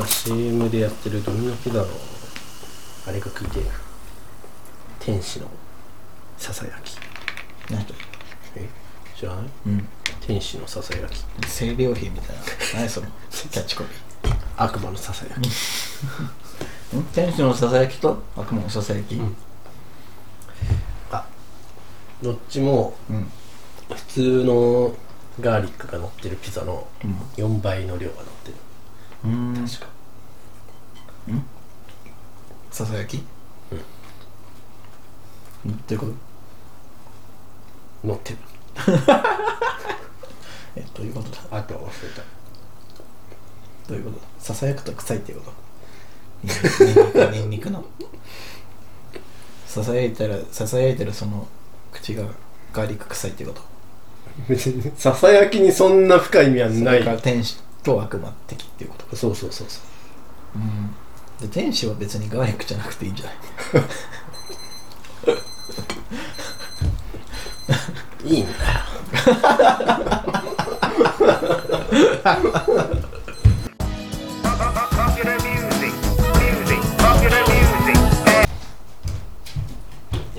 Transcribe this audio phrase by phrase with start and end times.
[0.00, 1.86] 今 CM でやってるドミノピザの
[3.06, 3.70] あれが食いてえな
[4.98, 5.46] 天使の
[6.38, 6.96] ささやき。
[7.70, 7.92] 何と
[8.56, 8.66] え？
[9.14, 9.44] 知らない？
[9.66, 9.88] うん。
[10.22, 11.22] 天使のささやき。
[11.46, 12.42] 清涼品みたいな。
[12.80, 13.90] 何その キャッチコピ
[14.56, 15.50] 悪魔のささやき。
[17.12, 19.16] 天使のささやきと悪魔のささやき？
[19.16, 19.36] うん。
[21.12, 21.26] あ
[22.22, 23.30] どっちもうん。
[23.90, 24.94] 普通の
[25.40, 27.18] ガーリックが乗ってるピザのうん。
[27.36, 28.54] 4倍の量が乗ってる
[29.24, 29.54] うん。
[29.68, 29.86] 確か
[32.70, 33.16] ささやき？
[33.16, 33.20] う
[35.68, 35.72] ん。
[35.72, 36.12] どういうこと？
[38.08, 38.38] 乗ってる。
[40.76, 41.38] えどういうことだ？
[41.50, 42.22] あとは忘れた。
[43.88, 44.20] どういうこと？
[44.38, 45.52] ささやくと臭いっていうこ
[46.44, 46.46] と？
[46.46, 46.56] にん
[46.88, 47.26] にく。
[47.36, 47.84] にんにくの？
[49.66, 51.46] ささやいたらささやいてるその
[51.92, 52.24] 口が
[52.72, 53.62] ガーリック臭いっていうこと？
[54.48, 59.80] 別にささやきにそんな深い意味はなそれいから天使と悪魔的っていうことそうそうそうそ
[60.56, 60.56] う。
[60.56, 60.94] うん。
[61.40, 63.32] で天使は別にガーリックじゃなくていいんじゃな
[68.30, 68.34] い？
[68.34, 68.56] いいんだよ.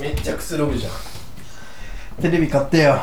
[0.00, 0.92] めっちゃくつろぐじゃん。
[2.22, 2.98] テレビ買ってよ。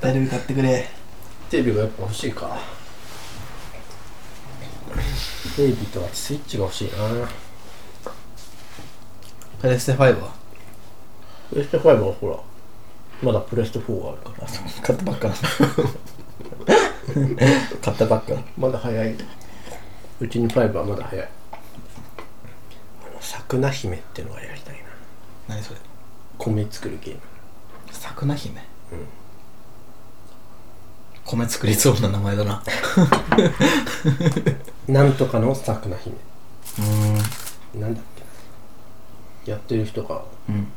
[0.00, 0.88] テレビ買ってくれ
[1.50, 2.58] テレビがやっぱ欲しいか。
[5.56, 6.92] テレビとはスイッチが欲しいな。
[9.60, 10.34] プレステ5は？
[11.50, 12.36] プレステ5はほら
[13.22, 14.48] まだプレステ4があるから。
[14.82, 15.34] 買ったばっかな
[17.80, 19.14] 買ったばっかなまだ早い。
[20.20, 21.28] うちに5はまだ早い。
[23.20, 25.54] さくな姫ってのがやりたいな。
[25.54, 25.80] 何それ？
[26.38, 27.20] 米作るゲーム。
[27.92, 28.60] さくな姫
[31.26, 32.62] 米作りそうな名前だな。
[34.88, 36.14] なんとかのさくな姫。
[37.74, 38.04] うなんだっ
[39.44, 39.50] け。
[39.50, 40.16] やってる人が。
[40.16, 40.68] んうん。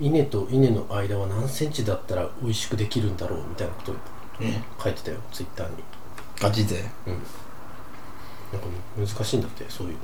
[0.00, 3.94] 稲と稲の間は何センチだったら美味しくできるんだろうみたいなこと
[4.40, 4.60] え？
[4.82, 5.74] 書いてたよツイッターに。
[6.40, 7.12] ガチ勢うん。
[7.12, 8.66] なんか
[8.98, 9.94] 難しいんだってそういう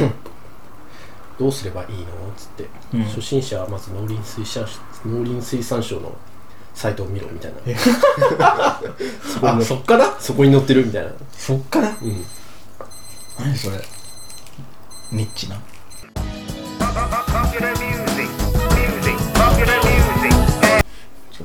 [0.00, 0.10] の。
[1.38, 1.96] どうすればいいの？
[1.96, 2.04] っ
[2.36, 3.02] つって、うん。
[3.04, 4.66] 初心者はまず農林水産
[5.06, 6.12] 農林水産省の
[6.78, 7.58] サイトを見ろみたいな。
[7.58, 10.16] そこにあそっから？
[10.20, 11.10] そこに載ってるみたいな。
[11.32, 11.88] そっから？
[11.88, 12.24] うん。
[13.36, 13.78] 何それ？
[15.10, 15.60] ニッチな.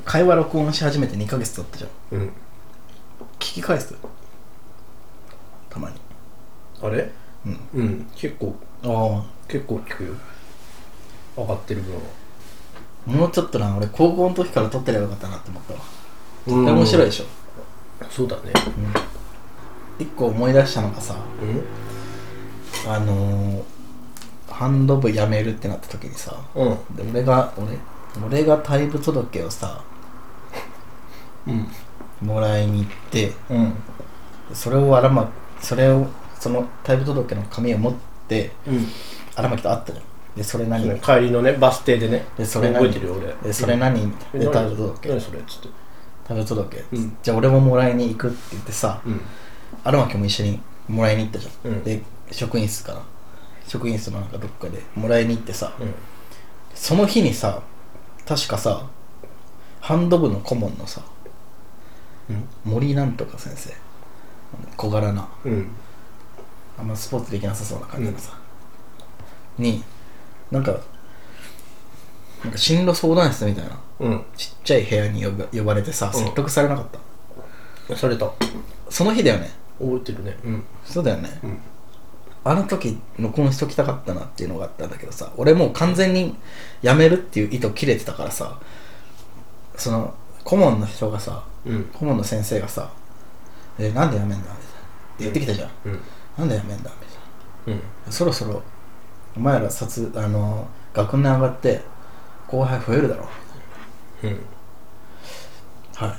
[0.06, 2.20] 会話録音し始めて2ヶ月経ったじゃん。
[2.20, 2.28] うん。
[3.40, 3.96] 聞き返す？
[5.72, 5.96] たまに。
[6.80, 7.10] あれ？
[7.48, 7.60] うん。
[7.74, 8.08] うん。
[8.16, 8.56] 結構。
[8.84, 10.14] あ結構聞くよ。
[11.36, 12.04] 上がってる分はあ
[13.06, 15.80] もうちょっとな俺高校の時から撮ってればよかったなって思ったわ。
[16.48, 17.26] 絶対面白いでしょ。
[18.10, 18.54] そうだね。
[20.00, 23.64] 一個思い出したのがさうんあのー、
[24.50, 26.96] ハンド部辞めるってなった時にさうん。
[26.96, 27.78] で俺が俺
[28.26, 29.84] 俺が退部届をさ
[31.48, 31.68] うん。
[32.22, 33.74] もらいに行ってうん。
[34.54, 35.30] それを荒牧
[35.62, 36.08] それを
[36.40, 37.94] その退部届の紙を持っ
[38.28, 38.88] てうん。
[39.36, 41.00] 荒牧と会ったじゃんでそれ何？
[41.00, 42.86] 帰りのねバス停でねでそれ何？
[42.86, 43.34] 覚えてるよ俺。
[43.48, 44.00] でそれ何？
[44.02, 45.22] で何退部届何？
[45.22, 45.70] それっつって。
[46.28, 47.18] 退部届、うん。
[47.22, 49.22] じゃあ俺ももらいに行くって言ってさうん。
[49.84, 51.84] 荒牧も一緒にもらいに行ったじゃん、うん。
[51.84, 52.02] で
[52.32, 53.02] 職員室かな
[53.68, 55.94] 職員室のなんかどっかでもらいに行ってさ、うん。
[56.74, 57.62] その日にさ
[58.26, 58.88] 確かさ
[59.82, 61.02] ハンド部の顧問のさ
[62.64, 63.74] 森なんとか先生。
[64.78, 65.28] 小柄な。
[65.44, 65.68] うん。
[66.80, 68.38] あんまスポーツできなさそうな感じのさ、
[69.58, 69.84] に
[70.54, 70.80] なんか
[72.44, 73.80] なんか進路相談室みたいな。
[74.00, 74.26] うん。
[74.38, 76.86] ちっちゃい部屋に呼ば呼ばれてさ説得されなかっ
[77.88, 78.32] た、された。
[78.90, 79.50] その日だよね。
[79.80, 80.38] 覚えてるね。
[80.44, 80.64] うん。
[80.86, 81.58] そうだよね、ん。
[82.44, 86.36] あの時録音しときたかったなっていうのがあったんだけどさ俺もう完全に
[86.84, 88.60] 辞めるっていう意図切れてたからさ
[89.78, 90.14] その
[90.44, 91.86] 顧問の人がさうん。
[91.86, 92.92] 顧問の先生がさ
[93.80, 94.54] 「えなんで辞めんだ?」みたいな。
[94.54, 94.58] っ
[95.18, 96.00] て言ってきたじゃん、うん。
[96.38, 97.08] なんで辞めんだみ
[97.66, 97.82] たいうん。
[98.06, 98.62] なそろそろ
[99.36, 101.82] お前ら卒あの学年上がって
[102.48, 103.28] 後輩増えるだろ。
[104.24, 104.40] うん。
[105.96, 106.18] は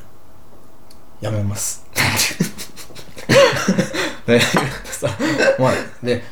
[1.22, 1.24] い。
[1.24, 1.84] 辞めます。
[4.26, 5.08] でさ
[5.58, 5.72] まあ
[6.02, 6.22] で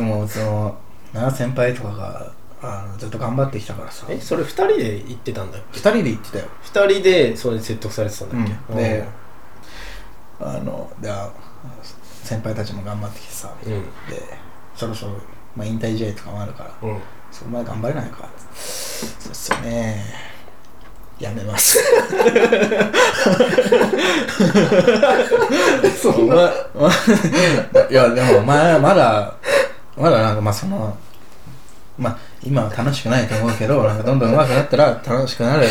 [0.00, 0.78] もその
[1.12, 4.06] な先輩とかがあのずっと頑張ってきたからさ。
[4.08, 5.78] えそれ二人で行ってたんだっけ？
[5.78, 6.44] 二人で行ってたよ。
[6.62, 8.76] 二人でそれで説得されてたんだっけ、うん。
[8.76, 9.08] で
[10.40, 11.30] あのであ
[12.22, 13.72] 先輩たちも頑張ってきてさ、うん。
[13.72, 13.88] で
[14.76, 15.12] そろそろ、
[15.56, 16.98] まあ、引退試合とかもあるから、うん。
[17.32, 18.28] そこまで頑張れないか。
[18.54, 20.04] そうっすよね。
[21.18, 21.78] やめます。
[26.00, 26.90] そうまま
[27.90, 29.34] いやでもまあまだ
[29.96, 30.96] まだなんかまあその
[31.98, 34.86] まあ今は楽しくないと思うけどなんかどんどん上手くなったら
[35.16, 35.68] 楽しくなる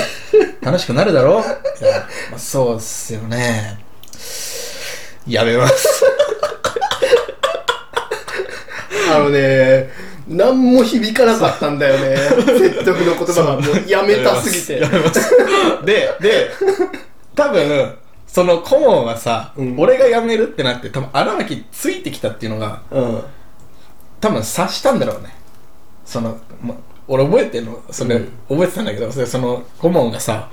[0.61, 1.41] 楽しくなるだろう？
[1.41, 1.97] いや、
[2.29, 3.79] まあ、そうっすよね。
[5.27, 6.03] やめます
[9.15, 9.89] あのね
[10.27, 12.15] 何も響かなかったんだよね。
[12.59, 13.59] 説得の言葉が。
[13.59, 14.79] もうやめたすぎて。
[15.83, 16.51] でで
[17.35, 17.95] 多分
[18.27, 19.75] その顧問はさ、うん。
[19.79, 23.23] 俺が辞めるってなって多分荒牧ついてきたっていうのがうん。
[24.21, 25.33] 多分察したんだろうね。
[26.05, 26.75] その、ま、
[27.07, 27.81] 俺覚えてんの？
[27.89, 28.31] それ、うん。
[28.49, 30.49] 覚えてたんだけどそれその顧問がさ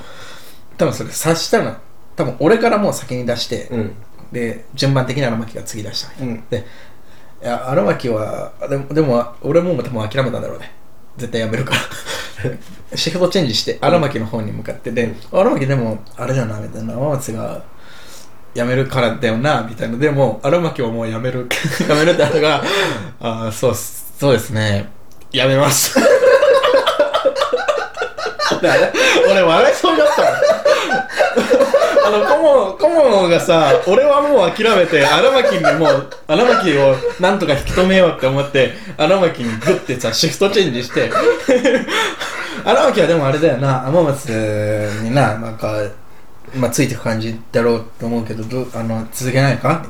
[0.79, 1.75] 多分それ察したの。
[2.17, 3.93] 多分俺からもう先に出して、うん。
[4.32, 6.44] で順番的に荒牧が次出したみたいな、うん。
[6.49, 6.67] で
[7.43, 10.73] いや荒牧はでもでも俺も多分諦めたんだろうね。
[11.17, 11.81] 絶対やめるから。
[12.97, 14.91] シフトチェンジして荒牧の方に向かって。
[14.93, 16.94] で荒牧でもあれだよなみたいな。
[16.94, 17.62] 天松が
[18.55, 19.99] 辞めるからだよなみたいな。
[19.99, 22.62] でも荒牧はもう辞める 辞めるってあったから
[23.21, 24.91] ああそうそうですね。
[25.31, 25.99] 辞めます。
[29.31, 30.56] 俺笑いそうになった
[32.06, 41.11] あの顧問顧問がさ俺はもう諦めて荒牧にもう荒牧をなんとか引き止めようって思って荒牧にグッてさシフトチェンジして
[42.64, 44.29] 荒牧はでもあれだよな天松
[45.03, 45.73] にななんか、
[46.55, 49.85] まあ、ついてく感じだろうと思うけどどうあの続けないか？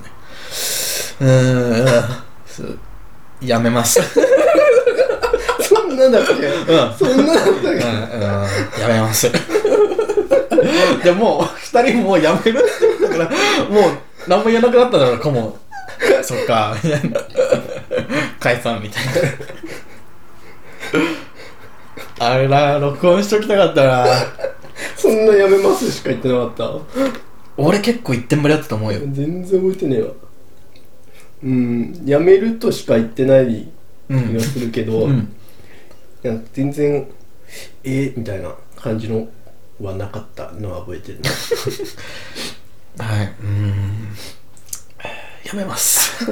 [1.20, 2.78] うーん
[3.42, 4.00] やめます。
[5.60, 6.32] そんなだっけ？
[6.32, 6.94] うん。
[6.98, 7.72] そんなだったっうん、うん、
[8.80, 9.30] やめます。
[11.02, 12.60] でもう、二人もうやめる
[13.02, 13.30] だから、
[13.68, 13.82] もう、
[14.28, 15.58] 何も言えなくなっただろう、かも。
[16.22, 17.20] そっか、みたいな。
[18.40, 19.04] 解散みたい
[22.18, 22.26] な。
[22.26, 24.04] あれな、録音しときたかったな。
[24.04, 24.10] け
[24.96, 26.70] そんなやめますしか言ってなかった？
[27.56, 29.00] 俺結構一点張りだったと思うよ。
[29.12, 30.08] 全然覚えてねえわ
[31.44, 33.68] うんやめるとしか言ってない
[34.10, 34.40] うん気が。
[34.40, 35.34] するけど、うん。
[36.24, 37.06] いや全然
[37.84, 39.26] えー、みたいな感じの
[39.80, 41.30] はなかったのは覚えてるな
[43.04, 43.26] はい。
[43.26, 44.16] うーん。
[45.44, 46.24] やめます。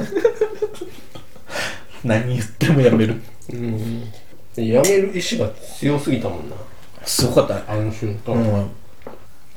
[2.03, 3.21] 何言ってもやめる。
[3.51, 4.11] うん
[4.55, 5.49] やめる意志が
[5.79, 6.55] 強すぎたもんな
[7.03, 7.63] すごかったね。
[7.67, 8.71] あの瞬間うん、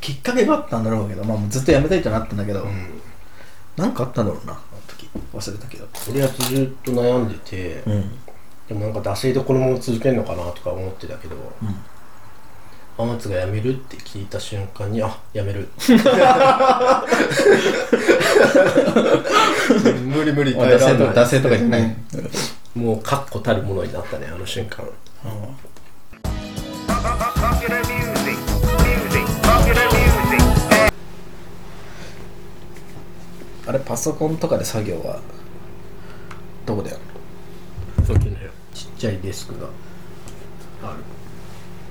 [0.00, 3.00] きっかけがあったんだろうけど、まあ、ずっとやめたいってなったんだけど、うん
[3.76, 8.11] なんかあったんだろうなあの時忘れたけど俺はずっと悩んでて、うん
[8.69, 11.75] でもなんか惰性でこのまま続けるのかなとか思ってたけどうん
[12.98, 15.68] 天津が辞めるって聞いた瞬間にあ辞める。
[20.04, 21.96] 無理無理惰性とか惰性とかじゃない、
[22.74, 22.82] うん。
[22.82, 24.84] もう確固たるものになったねあの瞬間.
[33.66, 35.20] あれパソコンとかで作業は
[36.66, 37.02] どこでやる
[38.04, 39.68] そっちの部屋ちっちゃいデスクが。
[40.82, 40.98] ある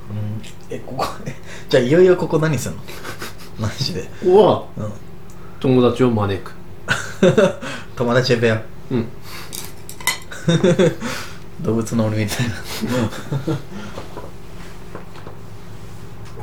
[0.09, 0.41] うん。
[0.69, 1.05] えここ
[1.69, 2.81] じゃあいよいよここ何すんの？
[3.59, 4.03] マジで。
[4.03, 4.91] ここはうん。
[5.59, 6.51] 友達を招く。
[7.95, 8.61] 友達部屋
[8.91, 9.07] うん。
[11.61, 12.53] 動物の俺みたいな。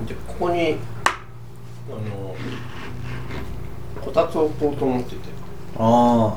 [0.07, 0.77] でここに
[1.89, 2.35] あの
[4.05, 5.17] こたつを置こうと思ってて。
[5.79, 6.37] あ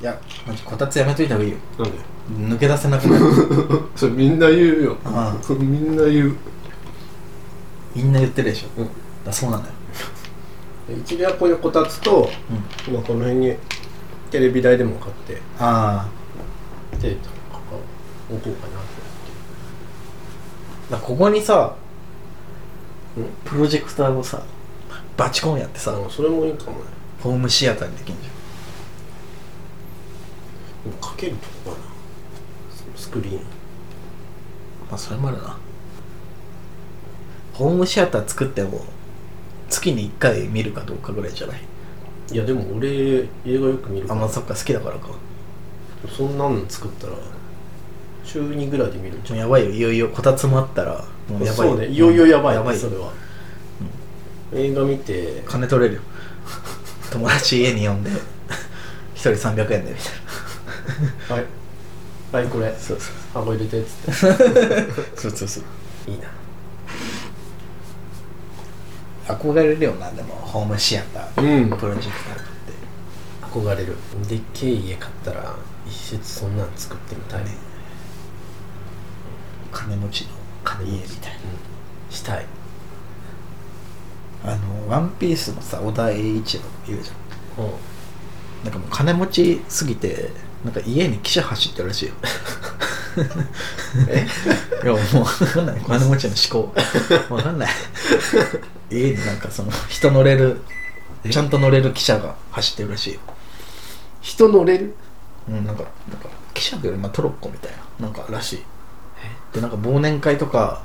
[0.00, 1.58] いやマジこたつやめといた方がいいよ。
[1.78, 1.98] なんで？
[2.38, 3.24] 抜け出せなくなる。
[3.96, 4.96] それみんな言うよ。
[5.04, 6.36] ああみんな言う。
[7.94, 8.88] みんな言ってるでしょ、うん。
[9.24, 9.74] だそうなんだよ。
[11.02, 12.30] 一部屋ここにこたつと、
[12.88, 12.94] うん。
[12.94, 13.54] まあ、この辺に
[14.30, 16.06] テレビ台でも買ってあ
[17.00, 17.18] で置
[18.40, 18.78] こうかな
[20.90, 21.74] あだここにさ
[23.16, 23.24] うん？
[23.44, 24.40] プロジェクターをさ
[25.16, 26.84] バチコンやってさ、とうんそれもいいかもね。
[27.22, 28.28] ホームシアターにできんじで
[30.90, 31.84] もかけるとこかな
[33.00, 33.36] スクリーン。
[33.38, 35.56] まあそれもあるな。
[37.54, 38.84] ホームシアター作っても
[39.68, 41.60] 月に1回見るかどうかぐらいじゃない？
[42.32, 45.08] いやでも俺映画よく見るあまあそっか好きだからか。
[45.08, 45.14] も
[46.08, 47.12] そんなの作ったら
[48.24, 49.70] 週2ぐらいで見るんじゃうんやばいよ。
[49.70, 51.88] いよいよこたつもあったらもうやばいそうね。
[51.88, 52.76] いよいよやばい,、やばい。
[52.78, 53.12] それは、
[54.54, 55.42] 映画見て。
[55.46, 56.00] 金取れるよ。
[57.12, 58.10] 友達家に呼んで
[59.14, 59.96] 一人300円でみ
[61.28, 61.46] たいはい
[62.32, 62.70] はいこれ。
[62.70, 63.14] なそうそう。
[63.34, 64.14] 箱入れてっつっ
[65.16, 65.64] そうそうそう。
[66.04, 66.28] ていいな。
[69.34, 71.42] 憧れるよなでもホームシアター。
[71.42, 71.76] うん。
[71.76, 73.72] プロジェクターって。
[73.74, 73.96] 憧れる。
[74.28, 75.54] でっけえ家買ったら
[75.86, 77.56] 一室そんなん作ってみたいね。
[79.72, 80.30] 金持ちの
[80.64, 81.38] 金家みたい
[82.10, 82.46] したい。
[84.44, 87.64] なあのワンピースのさ小田栄一郎いるじゃん。
[87.64, 87.72] うん
[88.64, 90.30] なんかもう金持ちすぎて
[90.64, 92.14] なんか家に汽車走ってるらしいよ。
[94.08, 94.26] え？
[94.84, 95.80] いやもう分かんない。
[95.80, 96.74] 金持ちの思考。
[97.28, 97.68] 分かんない。
[98.90, 100.60] 家になんかその人乗れる
[101.30, 103.20] ちゃんと乗れる汽車が走ってるらしいよ。
[104.20, 104.94] 人乗れる？
[105.48, 108.06] うんなんかなんか汽車よりまあトロッコみたいな。
[108.06, 108.62] なんからしい。
[109.54, 110.82] でなんか忘年会とか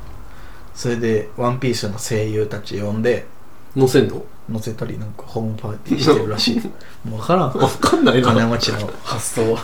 [0.73, 3.27] それで「ワンピースの声優たち呼んで
[3.75, 4.25] 乗せんの？
[4.49, 6.61] 乗せたりなんかホームパーティーしてるらしい。
[7.07, 7.53] もう分からん。
[7.53, 8.27] わかんないな。
[8.27, 9.59] 金持ちの発想は